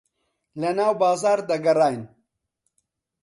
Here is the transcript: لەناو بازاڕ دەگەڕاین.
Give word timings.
لەناو 0.61 0.93
بازاڕ 1.01 1.39
دەگەڕاین. 1.49 2.01